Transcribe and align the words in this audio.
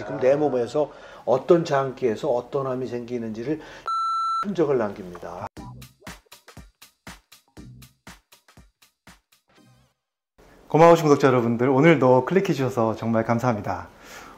지금 0.00 0.18
내 0.18 0.34
몸에서 0.34 0.90
어떤 1.26 1.62
장기에서 1.62 2.30
어떤 2.30 2.66
암이 2.66 2.86
생기는지를 2.86 3.60
흔적을 4.46 4.78
남깁니다. 4.78 5.46
고마우신 10.68 11.04
구독자 11.04 11.28
여러분들 11.28 11.68
오늘도 11.68 12.24
클릭해 12.24 12.54
주셔서 12.54 12.96
정말 12.96 13.26
감사합니다. 13.26 13.88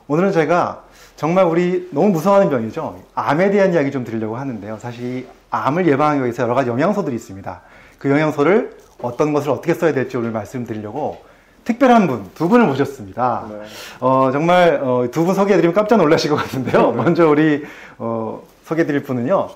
오늘은 0.09 0.33
제가 0.33 0.85
정말 1.14 1.45
우리 1.45 1.89
너무 1.93 2.09
무서워하는 2.09 2.51
병이죠. 2.51 3.01
암에 3.15 3.53
대한 3.53 3.73
이야기 3.73 3.93
좀 3.93 4.03
드리려고 4.03 4.37
하는데요. 4.37 4.79
사실 4.79 5.05
이 5.05 5.27
암을 5.51 5.87
예방하기 5.87 6.23
위해서 6.23 6.43
여러 6.43 6.55
가지 6.55 6.71
영양소들이 6.71 7.15
있습니다. 7.15 7.63
그 7.99 8.11
영양소를 8.11 8.77
어떤 9.01 9.33
것을 9.33 9.51
어떻게 9.51 9.75
써야 9.75 9.93
될지 9.93 10.17
오늘 10.17 10.33
말씀드리려고 10.33 11.23
특별한 11.65 12.07
분, 12.07 12.31
두 12.35 12.49
분을 12.49 12.67
모셨습니다. 12.67 13.47
네. 13.51 13.57
어, 14.01 14.31
정말 14.33 14.81
어, 14.83 15.07
두분 15.11 15.35
소개해드리면 15.35 15.75
깜짝 15.75 15.97
놀라실 15.99 16.31
것 16.31 16.37
같은데요. 16.37 16.93
먼저 16.93 17.29
우리 17.29 17.65
어, 17.98 18.43
소개해드릴 18.65 19.03
분은요. 19.05 19.48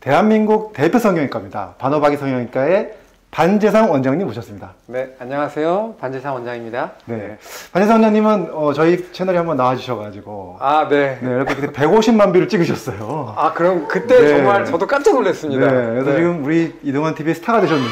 대한민국 0.00 0.72
대표 0.72 0.98
성형외과입니다. 0.98 1.74
바노바기 1.78 2.16
성형외과의 2.16 2.94
반재상 3.30 3.92
원장님 3.92 4.26
모셨습니다. 4.26 4.72
네, 4.86 5.14
안녕하세요. 5.20 5.94
반재상 6.00 6.34
원장입니다. 6.34 6.92
네. 7.04 7.38
반재상 7.72 7.96
원장님은 8.02 8.48
어, 8.52 8.72
저희 8.72 9.12
채널에 9.12 9.36
한번 9.36 9.56
나와주셔가지고 9.56 10.56
아, 10.58 10.88
네. 10.88 11.16
네, 11.22 11.30
이렇게 11.30 11.54
그때 11.54 11.70
150만 11.70 12.32
뷰를 12.32 12.48
찍으셨어요. 12.48 13.34
아, 13.36 13.52
그럼 13.52 13.86
그때 13.86 14.20
네. 14.20 14.28
정말 14.30 14.64
저도 14.64 14.84
깜짝 14.88 15.14
놀랐습니다. 15.14 15.64
네, 15.64 15.72
그래서 15.90 16.16
지금 16.16 16.44
우리 16.44 16.74
이동환 16.82 17.14
TV의 17.14 17.36
스타가 17.36 17.60
되셨는데 17.60 17.90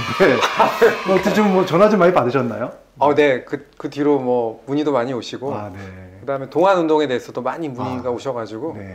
뭐 1.06 1.14
어떻게 1.14 1.32
좀 1.34 1.52
뭐 1.52 1.64
전화 1.64 1.88
좀 1.88 2.00
많이 2.00 2.12
받으셨나요? 2.12 2.72
어, 2.98 3.14
네. 3.14 3.44
그, 3.44 3.68
그 3.76 3.90
뒤로 3.90 4.18
뭐 4.18 4.62
문의도 4.66 4.92
많이 4.92 5.12
오시고 5.12 5.54
아, 5.54 5.70
네. 5.72 5.78
그다음에 6.20 6.50
동안 6.50 6.78
운동에 6.78 7.06
대해서도 7.06 7.40
많이 7.42 7.68
문의가 7.68 8.08
아, 8.08 8.12
오셔가지고 8.12 8.76
네. 8.78 8.94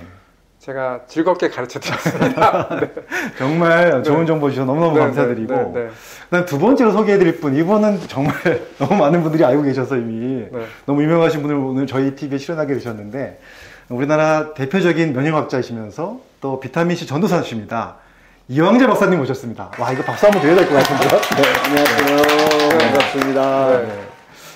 제가 0.60 1.02
즐겁게 1.08 1.50
가르쳐 1.50 1.80
드렸습니다. 1.80 2.70
네. 2.80 2.94
정말 3.38 4.02
좋은 4.04 4.26
정보 4.26 4.50
주셔서 4.50 4.66
너무너무 4.66 4.94
네, 4.98 5.04
감사드리고 5.04 5.54
네, 5.54 5.72
네, 5.73 5.90
그다음 6.30 6.45
두 6.45 6.58
번째로 6.58 6.92
소개해드릴 6.94 7.40
분 7.42 7.56
이분은 7.56 8.00
정말 8.08 8.34
너무 8.80 8.95
많은 8.95 9.23
분들이 9.23 9.44
알고 9.44 9.64
계셔서 9.64 9.98
이미 9.98 10.48
네. 10.52 10.66
너무 10.86 11.04
유명하신 11.04 11.42
분을 11.42 11.56
오늘 11.56 11.86
저희 11.86 12.16
TV에 12.16 12.38
출연하게 12.38 12.76
되셨는데 12.76 13.40
우리나라 13.90 14.54
대표적인 14.54 15.12
면역학자이시면서 15.14 16.20
또 16.40 16.60
비타민C 16.62 17.08
전도사십니다. 17.08 17.98
이왕재 18.48 18.88
박사님 18.88 19.20
모셨습니다. 19.20 19.72
와 19.80 19.92
이거 19.92 20.04
박수 20.04 20.26
한번 20.26 20.42
드려야 20.42 20.58
될 20.58 20.67
것 20.70 20.76
같은데요. 20.76 21.22
네. 21.22 21.60
안녕하세요. 21.66 22.42
반갑습니다. 22.78 23.82
네. 23.82 23.88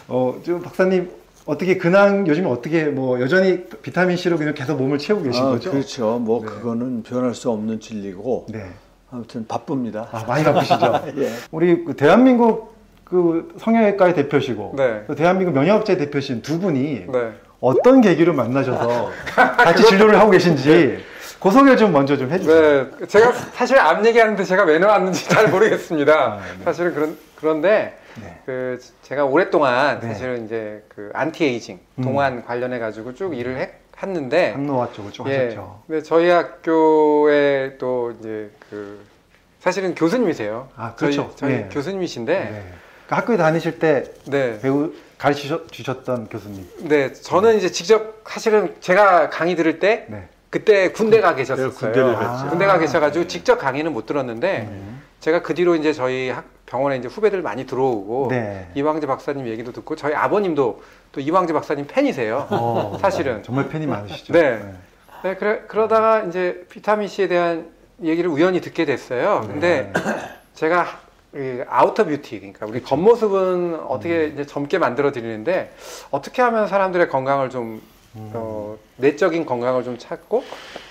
어, 0.07 0.35
지금 0.43 0.61
박사님 0.61 1.09
어떻게 1.45 1.77
근황 1.77 2.27
요즘에 2.27 2.47
어떻게 2.49 2.85
뭐 2.85 3.21
여전히 3.21 3.63
비타민 3.81 4.17
C로 4.17 4.37
그냥 4.37 4.53
계속 4.53 4.77
몸을 4.77 4.97
채우고 4.97 5.23
계신 5.23 5.43
아, 5.43 5.49
거죠? 5.49 5.71
그렇죠. 5.71 6.19
뭐 6.19 6.41
네. 6.41 6.47
그거는 6.47 7.03
변할 7.03 7.33
수 7.33 7.49
없는 7.49 7.79
진리고 7.79 8.47
네. 8.49 8.65
아무튼 9.11 9.45
바쁩니다. 9.47 10.09
아, 10.11 10.23
많이 10.27 10.43
바쁘시죠? 10.43 11.01
예. 11.17 11.31
우리 11.51 11.85
그 11.85 11.95
대한민국 11.95 12.75
그 13.05 13.53
성형외과의 13.59 14.15
대표시고 14.15 14.73
네. 14.75 15.03
또 15.07 15.15
대한민국 15.15 15.53
면역업체 15.53 15.95
대표신 15.95 16.41
두 16.41 16.59
분이 16.59 17.05
네. 17.07 17.31
어떤 17.61 18.01
계기로 18.01 18.33
만나셔서 18.33 19.09
같이 19.35 19.83
진료를 19.85 20.19
하고 20.19 20.31
계신지 20.31 21.03
그 21.39 21.51
소개 21.51 21.75
좀 21.77 21.93
먼저 21.93 22.17
좀 22.17 22.31
해주세요. 22.31 22.87
네. 22.99 23.07
제가 23.07 23.31
사실 23.53 23.79
암 23.79 24.05
얘기하는데 24.05 24.43
제가 24.43 24.63
왜 24.63 24.79
나왔는지 24.79 25.29
잘 25.29 25.49
모르겠습니다. 25.49 26.13
아, 26.13 26.37
네. 26.39 26.63
사실은 26.65 26.93
그런, 26.93 27.17
그런데 27.35 27.97
네. 28.21 28.39
그 28.45 28.79
제가 29.03 29.25
오랫동안 29.25 29.99
네. 29.99 30.07
사실은 30.07 30.45
이제 30.45 30.83
그 30.89 31.11
안티에이징, 31.13 31.79
음. 31.99 32.03
동안 32.03 32.45
관련해 32.45 32.79
가지고 32.79 33.13
쭉 33.13 33.37
일을 33.37 33.57
해, 33.57 33.71
했는데 34.01 34.51
항노화 34.51 34.91
쪽을 34.93 35.11
좀 35.11 35.27
예. 35.29 35.37
하셨죠. 35.37 35.81
근데 35.87 36.03
저희 36.03 36.29
학교에 36.29 37.77
또 37.77 38.13
이제 38.19 38.51
그 38.69 39.05
사실은 39.59 39.95
교수님이세요. 39.95 40.69
아, 40.75 40.93
그렇죠. 40.95 41.33
저희, 41.35 41.51
저희 41.51 41.53
예. 41.53 41.69
교수님이신데 41.71 42.33
네. 42.33 42.73
그 43.07 43.15
학교에 43.15 43.37
다니실 43.37 43.79
때 43.79 44.03
네. 44.25 44.59
배우 44.59 44.93
가르쳐 45.17 45.65
주셨던 45.67 46.27
교수님. 46.29 46.67
네, 46.81 47.11
저는 47.11 47.57
이제 47.57 47.71
직접 47.71 48.21
사실은 48.27 48.75
제가 48.81 49.29
강의 49.29 49.55
들을 49.55 49.79
때 49.79 50.05
네. 50.09 50.27
그때 50.49 50.91
군대 50.91 51.19
가 51.19 51.35
계셨었어요. 51.35 51.71
군대를 51.71 52.15
뵀죠. 52.15 52.49
군대 52.49 52.65
가 52.65 52.77
계셔가지고 52.77 53.27
직접 53.27 53.57
강의는 53.57 53.93
못 53.93 54.05
들었는데 54.05 54.67
음. 54.69 55.01
제가 55.19 55.41
그 55.41 55.53
뒤로 55.55 55.75
이제 55.75 55.91
저희 55.91 56.29
학, 56.29 56.45
병원에 56.67 56.97
이제 56.97 57.07
후배들 57.07 57.41
많이 57.41 57.65
들어오고 57.65 58.27
네. 58.29 58.69
이왕재 58.75 59.07
박사님 59.07 59.47
얘기도 59.47 59.71
듣고 59.71 59.95
저희 59.95 60.13
아버님도 60.13 60.83
또 61.13 61.21
이왕재 61.21 61.53
박사님 61.53 61.87
팬이세요. 61.87 62.45
어, 62.49 62.97
사실은. 63.01 63.41
정말 63.41 63.69
팬이 63.69 63.87
많으시죠. 63.87 64.33
네. 64.33 64.61
네, 65.23 65.35
그래, 65.35 65.61
그러다가 65.67 66.23
이제 66.23 66.65
비타민 66.69 67.07
C에 67.07 67.27
대한 67.27 67.69
얘기를 68.03 68.29
우연히 68.29 68.61
듣게 68.61 68.85
됐어요. 68.85 69.41
근데 69.47 69.91
네. 69.93 70.01
제가 70.53 70.85
이 71.33 71.61
outer 71.67 72.05
beauty, 72.05 72.37
그러니까 72.39 72.65
우리 72.65 72.83
겉모습은 72.83 73.79
어떻게 73.87 74.27
이제 74.27 74.45
젊게 74.45 74.77
만들어 74.77 75.11
드리는데 75.11 75.73
어떻게 76.11 76.41
하면 76.41 76.67
사람들의 76.67 77.09
건강을 77.09 77.49
좀 77.49 77.81
음. 78.15 78.31
어, 78.33 78.77
내적인 78.97 79.45
건강을 79.45 79.83
좀 79.83 79.97
찾고 79.97 80.43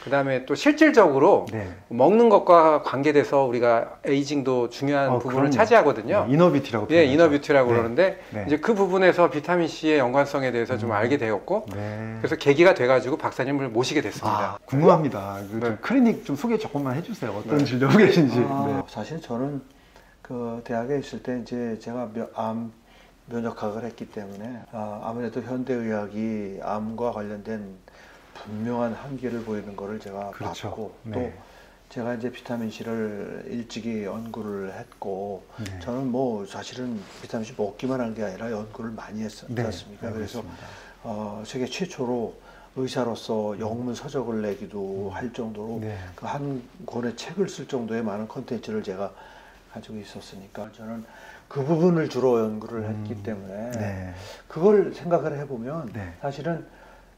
그 0.06 0.10
다음에 0.10 0.46
또 0.46 0.54
실질적으로 0.54 1.46
네. 1.50 1.68
먹는 1.88 2.28
것과 2.28 2.82
관계돼서 2.82 3.42
우리가 3.42 3.96
aging도 4.04 4.70
중요한 4.70 5.08
어, 5.08 5.18
부분을 5.18 5.34
그럼요. 5.34 5.50
차지하거든요. 5.50 6.26
네, 6.28 6.32
inner 6.32 6.50
beauty라고 6.50 6.86
예, 6.90 6.98
표현하죠. 6.98 7.12
inner 7.12 7.31
beauty라고 7.31 7.68
네. 7.70 7.76
그러는데 7.76 8.20
네. 8.30 8.44
이제 8.46 8.56
그 8.58 8.74
부분에서 8.76 9.30
비타민 9.30 9.66
C의 9.66 9.98
연관성에 9.98 10.52
대해서 10.52 10.78
좀 10.78 10.90
음. 10.90 10.94
알게 10.94 11.16
되었고 11.16 11.66
네. 11.74 12.18
그래서 12.20 12.36
계기가 12.36 12.74
돼가지고 12.74 13.16
박사님을 13.16 13.70
모시게 13.70 14.00
됐습니다. 14.00 14.38
아, 14.38 14.58
궁금합니다. 14.64 15.38
그좀 15.42 15.58
네. 15.58 15.76
클리닉 15.80 16.24
좀 16.24 16.36
소개 16.36 16.56
조금만 16.56 16.94
해주세요. 16.94 17.32
어떤 17.32 17.58
네. 17.58 17.64
진료 17.64 17.88
하고 17.88 17.98
계신지. 17.98 18.38
아, 18.48 18.64
네. 18.68 18.82
사실 18.88 19.20
저는 19.20 19.60
그 20.22 20.60
대학에 20.62 21.00
있을 21.00 21.20
때 21.24 21.40
이제 21.42 21.76
제가 21.80 22.10
며- 22.14 22.28
암 22.36 22.70
면역학을 23.26 23.82
했기 23.82 24.06
때문에 24.08 24.60
아, 24.70 25.00
아무래도 25.02 25.40
현대의학이 25.42 26.60
암과 26.62 27.10
관련된 27.10 27.74
분명한 28.44 28.92
한계를 28.94 29.42
보이는 29.44 29.74
거를 29.76 29.98
제가 30.00 30.30
그렇죠. 30.30 30.68
봤고 30.68 30.94
네. 31.04 31.12
또 31.12 31.32
제가 31.88 32.14
이제 32.14 32.30
비타민 32.30 32.70
C를 32.70 33.44
일찍이 33.48 34.04
연구를 34.04 34.74
했고 34.74 35.44
네. 35.64 35.78
저는 35.80 36.08
뭐 36.10 36.44
사실은 36.46 37.00
비타민 37.22 37.44
C 37.44 37.54
먹기만 37.56 38.00
한 38.00 38.14
게 38.14 38.22
아니라 38.24 38.50
연구를 38.50 38.90
많이 38.90 39.22
했지 39.22 39.44
네, 39.48 39.62
않습니까? 39.64 40.06
알고 40.08 40.16
그래서. 40.18 40.42
어, 41.04 41.42
세계 41.46 41.66
최초로 41.66 42.34
의사로서 42.74 43.58
영문 43.60 43.94
서적을 43.94 44.42
내기도 44.42 45.10
할 45.14 45.32
정도로 45.32 45.78
네. 45.80 45.96
그한 46.16 46.62
권의 46.84 47.16
책을 47.16 47.48
쓸 47.48 47.68
정도의 47.68 48.02
많은 48.02 48.26
컨텐츠를 48.28 48.82
제가 48.82 49.12
가지고 49.72 49.98
있었으니까 49.98 50.70
저는 50.72 51.04
그 51.48 51.64
부분을 51.64 52.08
주로 52.08 52.40
연구를 52.40 52.88
했기 52.88 53.12
음, 53.14 53.22
때문에 53.22 53.70
네. 53.72 54.14
그걸 54.48 54.92
생각을 54.92 55.38
해보면 55.38 55.92
네. 55.92 56.14
사실은 56.20 56.66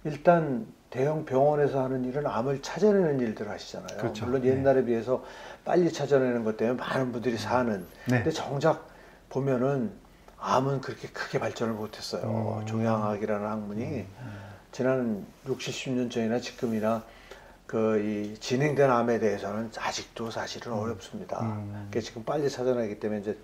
일단 0.04 0.66
대형 0.90 1.24
병원에서 1.24 1.84
하는 1.84 2.04
일은 2.04 2.26
암을 2.26 2.62
찾아내는 2.62 3.20
일들 3.20 3.48
하시잖아요. 3.48 3.98
그렇죠. 3.98 4.24
물론 4.26 4.42
네. 4.42 4.48
옛날에 4.48 4.84
비해서 4.84 5.24
빨리 5.64 5.92
찾아내는 5.92 6.44
것 6.44 6.56
때문에 6.56 6.78
많은 6.78 7.12
분들이 7.12 7.36
사는. 7.36 7.86
네. 8.06 8.16
근데 8.16 8.30
정작 8.30 8.88
보면은 9.28 9.90
암은 10.38 10.80
그렇게 10.80 11.08
크게 11.08 11.38
발전을 11.38 11.74
못했어요. 11.74 12.60
음. 12.60 12.66
종양학이라는 12.66 13.46
학문이 13.46 14.06
지난 14.72 15.26
60, 15.46 15.74
10년 15.74 16.10
전이나 16.10 16.40
지금이나 16.40 17.02
그 17.66 17.98
이 17.98 18.34
진행된 18.40 18.90
암에 18.90 19.18
대해서는 19.18 19.70
아직도 19.76 20.30
사실은 20.30 20.72
어렵습니다. 20.72 21.38
음. 21.42 21.68
그러니까 21.90 22.00
지금 22.00 22.24
빨리 22.24 22.48
찾아내기 22.48 22.98
때문에 22.98 23.20
이제 23.20 23.38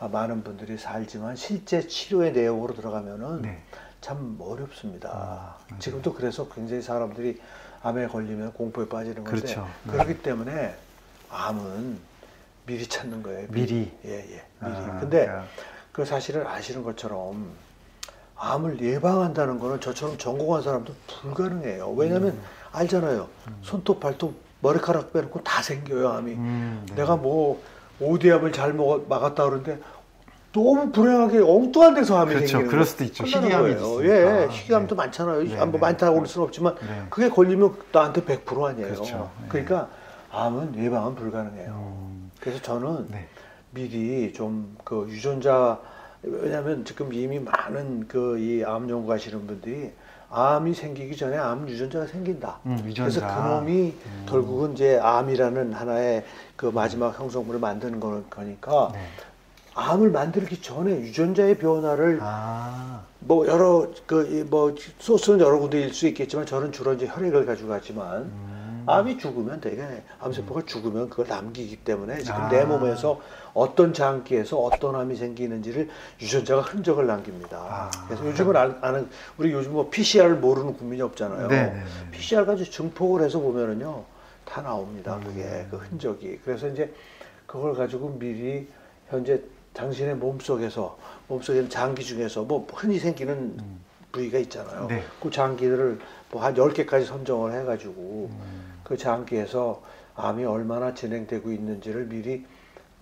아, 0.00 0.08
많은 0.08 0.42
분들이 0.42 0.76
살지만 0.76 1.36
실제 1.36 1.86
치료의 1.86 2.32
내용으로 2.32 2.74
들어가면은 2.74 3.42
네. 3.42 3.62
참 4.00 4.36
어렵습니다. 4.40 5.10
아. 5.12 5.78
지금도 5.78 6.14
그래서 6.14 6.48
굉장히 6.48 6.82
사람들이 6.82 7.40
암에 7.82 8.06
걸리면 8.08 8.52
공포에 8.54 8.88
빠지는 8.88 9.24
건데 9.24 9.40
그렇죠. 9.40 9.68
네. 9.84 9.92
그렇기 9.92 10.22
때문에 10.22 10.74
암은 11.30 11.98
미리 12.66 12.86
찾는 12.86 13.22
거예요. 13.22 13.48
미리. 13.50 13.92
예, 14.04 14.10
예. 14.10 14.24
미리. 14.26 14.44
아, 14.60 14.98
근데 15.00 15.26
그러니까 15.26 15.44
그 15.92 16.04
사실을 16.04 16.46
아시는 16.46 16.82
것처럼 16.82 17.50
암을 18.36 18.80
예방한다는 18.80 19.58
거는 19.58 19.80
저처럼 19.80 20.16
전공한 20.16 20.62
사람도 20.62 20.94
불가능해요. 21.22 21.90
왜냐하면 21.90 22.30
음. 22.30 22.42
알잖아요. 22.72 23.28
손톱, 23.62 24.00
발톱, 24.00 24.34
머리카락 24.60 25.12
빼놓고 25.12 25.42
다 25.42 25.62
생겨요, 25.62 26.08
암이. 26.08 26.32
음, 26.32 26.86
네. 26.88 26.94
내가 26.96 27.16
뭐 27.16 27.62
오디압을 27.98 28.52
잘 28.52 28.72
먹어, 28.72 29.04
막았다 29.08 29.44
그러는데 29.44 29.80
너무 30.52 30.90
불행하게 30.90 31.38
엉뚱한 31.38 31.94
데서 31.94 32.18
암이 32.18 32.30
그렇죠. 32.34 32.46
생기는 32.48 32.70
그럴 32.70 32.84
거- 32.84 32.90
수도 32.90 33.04
있죠. 33.04 33.24
희귀암이. 33.24 33.70
있으니까. 33.72 34.04
예, 34.04 34.48
희귀암도 34.50 34.94
네. 34.94 35.02
많잖아요. 35.02 35.42
네, 35.44 35.54
네. 35.64 35.78
많다고 35.78 36.18
할 36.18 36.26
수는 36.26 36.46
없지만 36.46 36.74
네. 36.80 37.02
그게 37.08 37.28
걸리면 37.28 37.74
나한테 37.92 38.22
100% 38.24 38.64
아니에요. 38.64 38.86
그렇죠. 38.94 39.30
네. 39.42 39.46
그러니까 39.48 39.88
암은 40.32 40.74
예방은 40.76 41.14
불가능해요. 41.14 41.70
음, 41.70 42.30
그래서 42.40 42.60
저는 42.62 43.06
네. 43.10 43.28
미리 43.72 44.32
좀 44.32 44.76
그 44.84 45.06
유전자 45.08 45.78
왜냐하면 46.22 46.84
지금 46.84 47.12
이미 47.14 47.38
많은 47.38 48.08
그 48.08 48.36
이 48.38 48.64
암 48.64 48.90
연구하시는 48.90 49.46
분들이 49.46 49.92
암이 50.32 50.74
생기기 50.74 51.16
전에 51.16 51.36
암 51.36 51.68
유전자가 51.68 52.06
생긴다. 52.06 52.58
음, 52.66 52.82
유전자. 52.84 53.20
그래서 53.20 53.42
그놈이 53.42 53.94
음. 54.06 54.26
결국은 54.28 54.72
이제 54.72 54.98
암이라는 55.00 55.72
하나의 55.72 56.24
그 56.56 56.66
마지막 56.66 57.18
형성물을 57.18 57.58
만드는 57.60 58.00
거- 58.00 58.22
거니까 58.28 58.90
네. 58.92 59.00
암을 59.74 60.10
만들기 60.10 60.60
전에 60.60 60.90
유전자의 61.00 61.58
변화를 61.58 62.18
아, 62.22 63.02
뭐 63.20 63.46
여러 63.46 63.88
그 64.06 64.44
뭐 64.50 64.74
소스는 64.98 65.40
여러 65.40 65.58
군데일 65.58 65.94
수 65.94 66.06
있겠지만 66.08 66.44
저는 66.46 66.72
주로 66.72 66.92
이제 66.92 67.06
혈액을 67.06 67.46
가지고 67.46 67.68
가지만 67.68 68.22
음. 68.22 68.84
암이 68.86 69.18
죽으면 69.18 69.60
되게 69.60 70.02
암세포가 70.20 70.62
죽으면 70.66 71.08
그걸 71.10 71.26
남기기 71.28 71.76
때문에 71.76 72.18
지금 72.20 72.40
아. 72.40 72.48
내 72.48 72.64
몸에서 72.64 73.20
어떤 73.54 73.92
장기에서 73.92 74.58
어떤 74.58 74.96
암이 74.96 75.14
생기는지를 75.16 75.88
유전자가 76.20 76.62
흔적을 76.62 77.06
남깁니다. 77.06 77.58
아. 77.58 77.90
그래서 78.08 78.26
요즘은 78.26 78.56
아- 78.56 78.74
아는 78.80 79.08
우리 79.38 79.52
요즘 79.52 79.72
뭐 79.72 79.88
PCR을 79.90 80.36
모르는 80.36 80.76
국민이 80.76 81.02
없잖아요. 81.02 81.46
네, 81.48 81.66
네, 81.66 81.72
네. 81.74 82.10
PCR 82.10 82.44
가지고 82.46 82.70
증폭을 82.70 83.22
해서 83.22 83.38
보면은요 83.38 84.02
다 84.44 84.62
나옵니다. 84.62 85.16
음. 85.16 85.24
그게 85.24 85.66
그 85.70 85.76
흔적이. 85.76 86.40
그래서 86.44 86.66
이제 86.66 86.92
그걸 87.46 87.74
가지고 87.74 88.16
미리 88.18 88.66
현재 89.10 89.40
당신의 89.80 90.16
몸 90.16 90.38
속에서 90.38 90.98
몸 91.26 91.40
속에 91.40 91.58
있는 91.58 91.70
장기 91.70 92.04
중에서 92.04 92.42
뭐 92.42 92.66
흔히 92.74 92.98
생기는 92.98 93.34
음. 93.34 93.80
부위가 94.12 94.38
있잖아요. 94.38 94.86
네. 94.88 95.02
그 95.22 95.30
장기들을 95.30 95.98
뭐한 96.30 96.54
10개까지 96.54 97.06
선정을 97.06 97.58
해 97.58 97.64
가지고 97.64 98.28
음. 98.30 98.74
그 98.84 98.96
장기에서 98.96 99.80
암이 100.16 100.44
얼마나 100.44 100.92
진행되고 100.92 101.50
있는지를 101.50 102.06
미리 102.06 102.44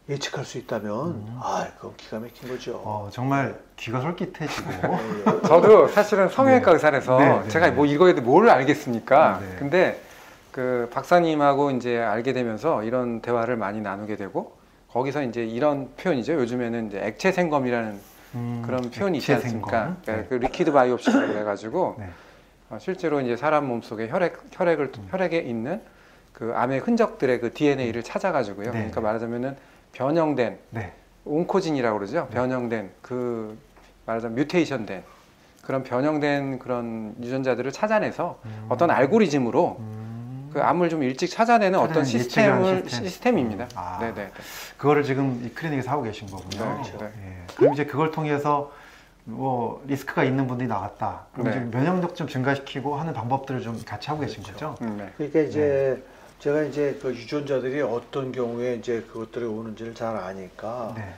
예측할 0.08 0.44
수 0.44 0.56
있다면 0.58 1.26
아, 1.40 1.66
그건 1.76 1.96
기가 1.96 2.20
막힌 2.20 2.48
거죠. 2.48 2.72
음. 2.76 2.82
어, 2.84 3.08
정말 3.10 3.58
귀가 3.76 4.00
솔깃해지고. 4.00 4.70
예, 5.26 5.48
저도 5.48 5.88
사실은 5.88 6.28
성형외과 6.28 6.66
네. 6.66 6.72
의사라서 6.74 7.18
네, 7.18 7.40
네, 7.40 7.48
제가 7.48 7.70
네. 7.70 7.72
뭐 7.72 7.86
이거에 7.86 8.14
대해 8.14 8.24
뭘 8.24 8.48
알겠습니까? 8.48 9.40
네. 9.40 9.56
근데 9.58 10.00
그 10.52 10.88
박사님하고 10.92 11.72
이제 11.72 11.98
알게 11.98 12.32
되면서 12.32 12.84
이런 12.84 13.20
대화를 13.20 13.56
많이 13.56 13.80
나누게 13.80 14.16
되고 14.16 14.57
거기서 14.92 15.22
이제 15.22 15.44
이런 15.44 15.90
표현이죠. 15.96 16.34
요즘에는 16.34 16.88
이제 16.88 17.00
액체 17.02 17.30
생검이라는 17.30 17.98
음, 18.34 18.62
그런 18.64 18.90
표현이 18.90 19.18
있지 19.18 19.32
않습니까? 19.34 19.96
생검. 20.04 20.28
그, 20.28 20.34
liquid 20.34 20.72
biopsy라고 20.72 21.38
해가지고 21.38 21.96
네. 21.98 22.08
어, 22.70 22.78
실제로 22.80 23.20
이제 23.20 23.36
사람 23.36 23.66
몸 23.66 23.82
속에 23.82 24.08
혈액 24.08 24.38
혈액을 24.52 24.92
음. 24.98 25.08
혈액에 25.10 25.38
있는 25.38 25.80
그 26.32 26.52
암의 26.54 26.80
흔적들의 26.80 27.40
그 27.40 27.52
DNA를 27.52 28.02
찾아가지고요. 28.02 28.66
네. 28.66 28.70
그러니까 28.72 29.00
말하자면은 29.00 29.56
변형된 29.92 30.58
네. 30.70 30.92
온코진이라고 31.24 31.98
그러죠. 31.98 32.28
변형된 32.30 32.90
그 33.02 33.58
말하자면 34.06 34.36
뮤테이션된 34.36 35.02
그런 35.62 35.82
변형된 35.82 36.58
그런 36.58 37.14
유전자들을 37.20 37.72
찾아내서 37.72 38.40
음. 38.44 38.66
어떤 38.68 38.90
알고리즘으로 38.90 39.76
음. 39.78 39.97
그 40.52 40.62
암을 40.62 40.88
좀 40.88 41.02
일찍 41.02 41.28
찾아내는 41.28 41.78
어떤 41.78 42.04
시스템을 42.04 42.82
시스템. 42.84 43.04
시스템 43.04 43.38
입니다. 43.38 43.68
아. 43.74 43.98
네네. 44.00 44.30
그거를 44.76 45.02
지금 45.04 45.42
이 45.44 45.50
클리닉에서 45.50 45.90
하고 45.90 46.02
계신 46.02 46.28
거군요. 46.28 46.64
네, 46.64 46.82
그렇죠. 46.82 47.04
예. 47.04 47.36
그럼 47.56 47.74
이제 47.74 47.84
그걸 47.84 48.10
통해서 48.10 48.72
뭐 49.24 49.82
리스크가 49.86 50.24
있는 50.24 50.46
분들이 50.46 50.68
나왔다. 50.68 51.26
그럼 51.32 51.50
네. 51.50 51.50
이제 51.50 51.60
면역력 51.60 52.16
좀 52.16 52.26
증가시키고 52.28 52.96
하는 52.96 53.12
방법들을 53.12 53.60
좀 53.60 53.80
같이 53.84 54.08
하고 54.08 54.20
계신 54.20 54.42
거죠? 54.42 54.74
음, 54.80 54.96
네. 54.96 55.12
그러니까 55.16 55.40
이제 55.40 56.02
제가 56.38 56.62
이제 56.62 56.98
그 57.02 57.10
유전자들이 57.14 57.82
어떤 57.82 58.32
경우에 58.32 58.76
이제 58.76 59.04
그것들이 59.12 59.44
오는지를 59.44 59.94
잘 59.94 60.16
아니까 60.16 60.94
네. 60.96 61.12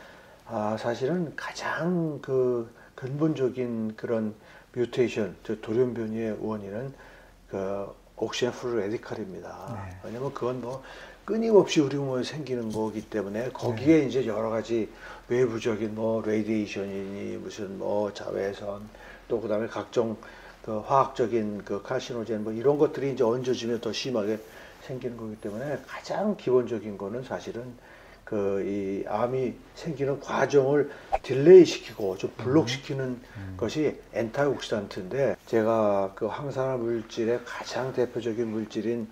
아 0.47 0.77
사실은 0.79 1.33
가장 1.37 2.19
그 2.21 2.75
근본적인 2.97 3.95
그런 3.97 4.35
mutation, 4.73 5.37
저 5.45 5.61
돌연 5.61 5.95
변이의 5.95 6.37
원인은 6.41 6.93
그 7.51 7.95
옥시젠 8.21 8.53
프루 8.53 8.77
레디칼입니다. 8.79 9.73
네. 9.75 9.97
왜냐면 10.05 10.33
그건 10.35 10.61
뭐 10.61 10.83
끊임없이 11.25 11.81
우리 11.81 11.97
몸에 11.97 12.23
생기는 12.23 12.71
거기 12.71 13.03
때문에 13.03 13.51
거기에 13.51 14.01
이제 14.01 14.27
여러 14.27 14.51
가지 14.51 14.89
외부적인 15.29 15.95
뭐 15.95 16.23
radiation이니 16.23 17.39
무슨 17.39 17.79
뭐 17.79 18.13
자외선 18.13 18.89
또 19.29 19.41
그다음에 19.41 19.67
각종 19.69 20.17
그 20.65 20.79
화학적인 20.81 21.65
그 21.65 21.83
carcinogen 21.83 22.45
뭐 22.45 22.53
이런 22.53 22.79
것들이 22.79 23.13
이제 23.13 23.25
얹어지면 23.25 23.81
더 23.81 23.93
심하게 23.93 24.39
생기는 24.83 25.17
거기 25.17 25.37
때문에 25.37 25.79
가장 25.87 26.37
기본적인 26.37 26.99
거는 26.99 27.23
사실은 27.23 27.73
그 28.31 28.63
이 28.65 29.05
암이 29.09 29.55
생기는 29.75 30.21
과정을 30.21 30.91
delay 31.23 31.65
시키고 31.65 32.17
좀 32.17 32.31
block시키는 32.37 33.21
것이 33.57 33.99
antioxidant인데 34.13 35.37
제가 35.47 36.13
그 36.15 36.27
항산화 36.27 36.77
물질의 36.77 37.41
가장 37.45 37.93
대표적인 37.93 38.47
물질인 38.47 39.09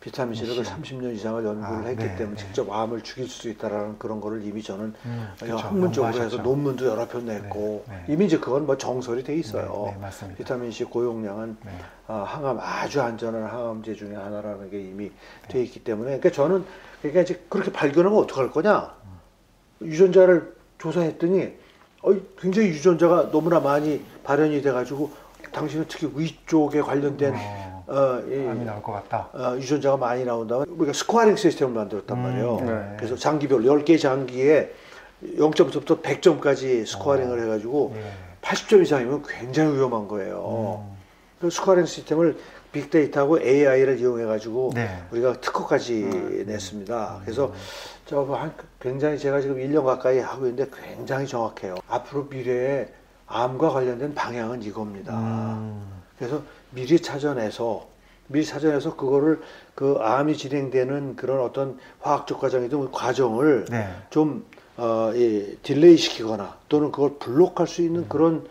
비타민 0.00 0.34
C를 0.34 0.56
그 0.56 0.62
30년 0.62 1.14
이상을 1.14 1.44
연구를 1.44 1.84
아, 1.84 1.88
했기 1.88 2.04
네, 2.04 2.16
때문에 2.16 2.36
네. 2.36 2.42
직접 2.42 2.72
암을 2.72 3.02
죽일 3.02 3.28
수도 3.28 3.50
있다라는 3.50 3.98
그런 3.98 4.18
거를 4.18 4.42
이미 4.42 4.62
저는 4.62 4.94
음. 5.04 5.28
학문적으로 5.38 6.22
해서. 6.22 6.38
논문도 6.38 6.86
여러 6.86 7.06
편 7.06 7.26
냈고 7.26 7.84
네, 7.86 7.94
네. 8.06 8.14
이미 8.14 8.24
이제 8.24 8.38
그건 8.38 8.64
뭐 8.64 8.78
정설이 8.78 9.22
돼 9.22 9.34
있어요. 9.34 9.94
네, 10.00 10.08
네. 10.26 10.34
비타민 10.36 10.70
C 10.70 10.84
고용량은 10.84 11.58
네. 11.62 11.70
아, 12.06 12.22
항암 12.26 12.58
아주 12.60 13.02
안전한 13.02 13.44
항암제 13.44 13.94
중에 13.94 14.14
하나라는 14.14 14.70
게 14.70 14.80
이미 14.80 15.10
돼 15.48 15.62
있기 15.62 15.84
때문에 15.84 16.18
그러니까 16.18 16.30
저는 16.30 16.64
그러니까 17.02 17.20
이제 17.20 17.44
그렇게 17.50 17.70
발견하면 17.70 18.18
어떡할 18.20 18.50
거냐 18.50 18.94
유전자를 19.82 20.56
조사했더니 20.78 21.52
어, 22.02 22.14
굉장히 22.38 22.68
유전자가 22.68 23.30
너무나 23.30 23.60
많이 23.60 24.02
발현이 24.24 24.62
돼가지고 24.62 25.12
당신은 25.52 25.86
특히 25.88 26.10
위쪽에 26.14 26.80
관련된 26.80 27.34
어, 27.34 27.69
어, 27.90 28.22
이, 28.28 28.46
암이 28.48 28.64
나올 28.64 28.80
것 28.82 28.92
같다. 28.92 29.28
어, 29.32 29.56
유전자가 29.56 29.96
많이 29.96 30.24
나온다면 30.24 30.66
우리가 30.68 30.92
scoring 30.92 31.34
시스템을 31.34 31.74
만들었단 31.74 32.16
음, 32.16 32.22
말이에요. 32.22 32.60
네. 32.60 32.96
그래서 32.96 33.16
장기별로 33.16 33.64
10개 33.64 34.00
장기에 34.00 34.72
0점부터 35.36 36.00
100점까지 36.00 36.86
scoring을 36.86 37.42
해가지고 37.42 37.92
예. 37.96 38.02
80점 38.42 38.82
이상이면 38.82 39.24
굉장히 39.26 39.74
위험한 39.74 40.06
거예요. 40.06 40.86
음, 40.88 40.96
그 41.40 41.50
scoring 41.50 41.84
시스템을 41.84 42.38
빅데이터하고 42.70 43.40
AI를 43.40 43.98
이용해 43.98 44.24
가지고 44.24 44.70
네. 44.72 44.84
음. 44.84 45.06
우리가 45.10 45.40
특허까지 45.40 46.44
냈습니다. 46.46 47.22
그래서 47.24 47.52
저한 48.06 48.54
굉장히 48.78 49.18
제가 49.18 49.40
지금 49.40 49.56
1년 49.56 49.84
가까이 49.84 50.20
하고 50.20 50.46
있는데 50.46 50.70
굉장히 50.80 51.26
정확해요. 51.26 51.74
앞으로 51.88 52.28
미래에 52.30 52.88
암과 53.26 53.70
관련된 53.70 54.14
방향은 54.14 54.62
이겁니다. 54.62 55.12
음, 55.12 55.84
그래서 56.16 56.40
미리 56.70 57.00
찾아내서 57.00 57.88
미리 58.28 58.44
찾아내서 58.44 58.96
그거를 58.96 59.40
그 59.74 59.96
암이 60.00 60.36
진행되는 60.36 61.16
그런 61.16 61.40
어떤 61.40 61.78
화학적 62.00 62.40
과정이든 62.40 62.80
그 62.80 62.90
과정을 62.92 63.66
네. 63.70 63.88
좀 64.10 64.44
어, 64.76 65.12
이 65.14 65.58
delay 65.62 65.96
시키거나 65.96 66.56
또는 66.68 66.92
그걸 66.92 67.14
block할 67.18 67.66
수 67.66 67.82
있는 67.82 68.08
그런 68.08 68.46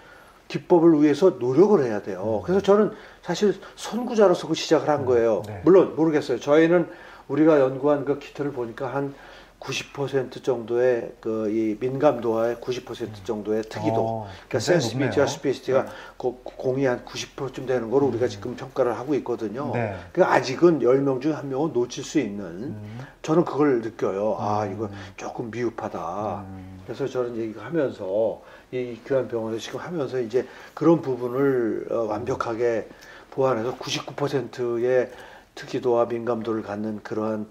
기법을 0.50 1.02
위해서 1.02 1.30
노력을 1.40 1.82
해야 1.84 2.02
돼요. 2.02 2.42
그래서 2.46 2.62
저는 2.62 2.92
사실 3.22 3.56
선구자로서 3.76 4.48
그 4.48 4.56
시작을 4.56 4.90
한 4.90 5.06
거예요. 5.06 5.44
네. 5.48 5.62
물론 5.64 5.96
모르겠어요. 5.96 6.40
저희는 6.40 6.90
우리가 7.28 7.60
연구한 7.60 8.04
그 8.04 8.20
키트를 8.20 8.52
보니까 8.52 8.94
한 8.94 9.14
90% 9.60 10.44
정도의 10.44 11.14
그 11.20 11.40
이 11.50 11.76
민감도와의 11.80 12.58
90% 12.58 13.26
정도의 13.26 13.64
특이도, 13.64 13.96
어, 13.98 14.28
그러니까 14.48 14.60
sensitivity와 14.60 15.08
높네요. 15.10 15.28
specificity가 15.28 15.86
그 16.18 16.40
공이 16.44 16.86
한 16.86 17.04
90%쯤 17.04 17.66
되는 17.66 17.90
걸 17.90 18.04
우리가 18.04 18.28
지금 18.28 18.56
평가를 18.56 18.98
하고 18.98 19.16
있거든요. 19.16 19.72
네. 19.74 19.96
그 20.14 20.24
아직은 20.24 20.80
10명 20.80 21.22
중에 21.22 21.34
한 21.34 21.50
명은 21.50 21.74
놓칠 21.74 22.04
수 22.04 22.20
있는 22.20 22.46
음, 22.46 23.00
저는 23.22 23.46
그걸 23.46 23.82
느껴요. 23.82 24.38
아, 24.40 24.64
음. 24.64 24.74
이거 24.74 24.90
조금 25.18 25.52
미흡하다. 25.52 26.46
음. 26.48 26.80
그래서 26.86 27.08
저는 27.08 27.34
이제 27.36 27.46
이거 27.46 27.62
하면서 27.62 28.42
이 28.72 28.98
교환병원에서 29.06 29.62
지금 29.62 29.80
하면서 29.80 30.20
이제 30.20 30.48
그런 30.74 31.02
부분을 31.02 31.88
어, 31.92 32.04
완벽하게 32.04 32.88
보완해서 33.32 33.76
99%의 33.78 35.12
특이도와 35.56 36.06
민감도를 36.06 36.64
갖는 36.64 37.02
그러한 37.04 37.48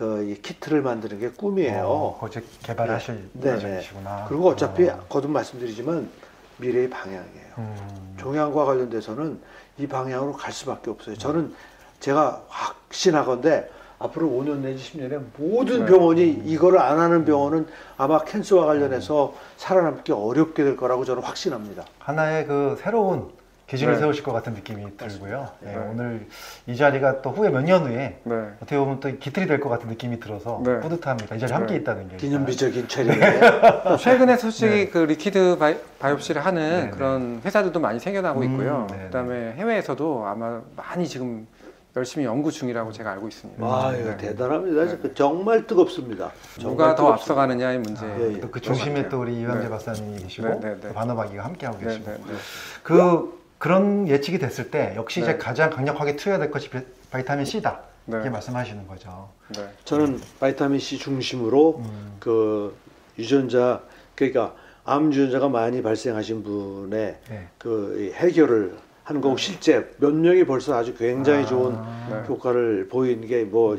그이 0.00 0.40
키트를 0.40 0.80
만드는 0.80 1.20
게 1.20 1.28
꿈이에요. 1.28 1.84
어, 1.84 2.26
이제 2.26 2.42
개발하실 2.62 3.28
네, 3.34 3.50
네. 3.50 3.56
예정이시구나. 3.56 4.24
그리고 4.30 4.48
어차피 4.48 4.88
어. 4.88 4.98
거듭 5.10 5.30
말씀드리지만 5.30 6.08
미래의 6.56 6.88
방향이에요. 6.88 7.54
음, 7.58 8.14
종양과 8.16 8.64
관련돼서는 8.64 9.38
이 9.76 9.86
방향으로 9.86 10.32
갈 10.32 10.52
수밖에 10.52 10.90
없어요. 10.90 11.18
저는 11.18 11.54
제가 12.00 12.42
확신하건데 12.48 13.70
앞으로 13.98 14.28
5년 14.28 14.60
내지 14.60 14.90
10년에 14.90 15.22
모든 15.36 15.80
네. 15.80 15.92
병원이 15.92 16.44
이거를 16.46 16.78
안 16.78 16.98
하는 16.98 17.26
병원은 17.26 17.66
아마 17.98 18.24
cancer와 18.24 18.64
관련해서 18.64 19.34
살아남기 19.58 20.12
어렵게 20.12 20.64
될 20.64 20.78
거라고 20.78 21.04
저는 21.04 21.22
확신합니다. 21.22 21.84
하나의 21.98 22.46
그 22.46 22.78
새로운 22.80 23.28
기준을 23.70 23.94
네. 23.94 24.00
세우실 24.00 24.24
것 24.24 24.32
같은 24.32 24.52
느낌이 24.54 24.96
들고요. 24.96 25.48
네, 25.60 25.72
네. 25.76 25.78
오늘 25.92 26.26
이 26.66 26.74
자리가 26.76 27.22
또 27.22 27.30
후에 27.30 27.50
몇 27.50 27.60
년 27.62 27.84
후에 27.86 28.18
네. 28.24 28.34
어떻게 28.56 28.76
보면 28.76 28.98
또 28.98 29.08
기틀이 29.16 29.46
될 29.46 29.60
것 29.60 29.68
같은 29.68 29.88
느낌이 29.88 30.18
들어서 30.18 30.60
네. 30.64 30.80
뿌듯합니다. 30.80 31.36
이 31.36 31.38
자리에 31.38 31.54
함께 31.54 31.74
네. 31.74 31.80
있다는 31.80 32.08
게. 32.08 32.16
기념비적인 32.16 32.88
촬영이에요. 32.88 33.96
최근에 34.00 34.36
솔직히 34.38 34.70
네. 34.70 34.88
그 34.88 34.98
liquid 34.98 35.56
bi, 35.60 35.76
biopsy를 36.00 36.44
하는 36.44 36.60
네, 36.68 36.84
네. 36.86 36.90
그런 36.90 37.40
회사들도 37.44 37.78
많이 37.78 38.00
생겨나고 38.00 38.40
음, 38.40 38.44
있고요. 38.50 38.86
네, 38.90 38.96
네. 38.96 39.04
그다음에 39.04 39.52
해외에서도 39.52 40.26
아마 40.26 40.60
많이 40.74 41.06
지금 41.06 41.46
열심히 41.94 42.24
연구 42.24 42.50
중이라고 42.50 42.90
제가 42.90 43.12
알고 43.12 43.28
있습니다. 43.28 43.64
와, 43.64 43.94
이거 43.94 44.10
네. 44.10 44.16
대단합니다. 44.16 45.12
정말 45.14 45.64
뜨겁습니다. 45.68 46.32
누가 46.58 46.60
정말 46.62 46.88
더 46.88 46.94
뜨겁습니다. 46.96 47.14
앞서가느냐의 47.14 47.78
문제. 47.78 48.04
아, 48.04 48.18
예, 48.18 48.32
예. 48.34 48.40
또 48.40 48.50
그 48.50 48.60
중심에 48.60 49.08
또 49.08 49.20
우리 49.20 49.40
이왕재 49.40 49.64
네. 49.64 49.68
박사님이 49.70 50.22
계시고 50.22 50.48
네, 50.48 50.58
네, 50.60 50.68
네. 50.74 50.88
또 50.88 50.92
바노바기가 50.94 51.44
함께하고 51.44 51.78
네, 51.78 51.84
계시고 51.86 52.10
네, 52.10 52.16
네. 52.16 52.34
그 52.82 53.39
그런 53.64 54.08
예측이 54.08 54.38
됐을 54.38 54.70
때 54.70 54.94
역시 54.96 55.20
이제 55.20 55.32
네. 55.32 55.38
가장 55.38 55.68
강력하게 55.68 56.16
투여해야 56.16 56.38
될 56.40 56.50
것이 56.50 56.70
비- 56.70 56.78
vitamin 57.10 57.44
C다 57.44 57.80
네. 58.06 58.16
이렇게 58.16 58.30
말씀하시는 58.30 58.86
거죠. 58.88 59.28
네. 59.54 59.68
저는 59.84 60.18
vitamin 60.40 60.80
C 60.80 60.96
중심으로 60.98 61.76
음. 61.84 62.16
그 62.18 62.74
유전자 63.18 63.82
그러니까 64.14 64.54
암 64.86 65.12
유전자가 65.12 65.50
많이 65.50 65.82
발생하신 65.82 66.42
분의 66.42 67.18
네. 67.28 67.48
그 67.58 67.99
이 67.99 68.12
해결을 68.14 68.78
하는 69.04 69.20
거고 69.20 69.36
실제 69.36 69.90
몇 69.98 70.10
명이 70.14 70.44
벌써 70.46 70.74
아주 70.74 70.94
굉장히 70.94 71.42
아, 71.42 71.46
좋은 71.46 71.74
네. 72.08 72.22
효과를 72.28 72.88
보이는 72.88 73.28
게뭐 73.28 73.76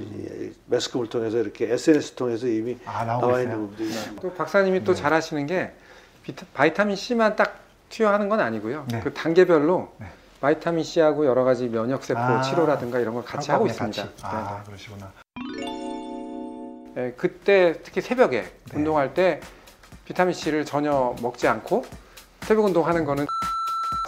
매스컴을 0.68 1.08
통해서 1.08 1.40
이렇게 1.40 1.74
SNS 1.74 2.14
통해서 2.14 2.46
이미 2.46 2.78
아 2.86 3.04
나와 3.04 3.32
있어요. 3.32 3.42
있는 3.44 3.56
부분들이 3.62 3.90
있습니다. 3.90 4.22
또 4.22 4.32
박사님이 4.36 4.84
또 4.84 4.94
네. 4.94 5.02
잘하시는 5.02 5.48
게 5.48 5.72
비타, 6.22 6.46
바이타민 6.54 6.96
C만 6.96 7.36
딱 7.36 7.60
투여하는 7.92 8.30
건 8.30 8.40
아니고요. 8.40 8.86
네. 8.90 9.02
그 9.02 9.14
단계별로 9.14 9.90
네. 10.00 10.08
바이타민 10.40 10.84
C하고 10.84 11.28
여러 11.28 11.44
가지 11.44 11.68
면역 11.68 12.04
세포 12.04 12.20
아, 12.20 12.42
치료라든가 12.42 13.00
이런 13.00 13.14
걸 13.14 13.24
같이 13.24 13.52
하고 13.52 13.68
있습니다. 13.68 14.02
같이. 14.02 14.16
아 14.24 14.64
그러시구나. 14.66 15.12
네, 16.96 17.02
네. 17.02 17.14
그때 17.16 17.80
특히 17.84 18.02
새벽에 18.02 18.42
네. 18.42 18.78
운동할 18.78 19.14
때 19.14 19.40
비타민 20.06 20.34
C를 20.34 20.66
전혀 20.66 21.16
먹지 21.22 21.48
않고 21.48 21.86
새벽 22.42 22.66
운동하는 22.66 23.06
거는 23.06 23.28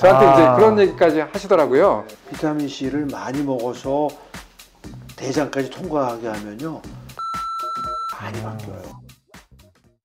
저한테 0.02 0.26
아. 0.26 0.34
이제 0.34 0.62
그런 0.62 0.80
얘기까지 0.80 1.20
하시더라고요. 1.20 2.06
비타민 2.32 2.68
C를 2.68 3.06
많이 3.06 3.44
먹어서 3.44 4.08
대장까지 5.16 5.70
통과하게 5.70 6.28
하면요 6.28 6.82
많이 8.12 8.42
바뀌어요. 8.42 8.73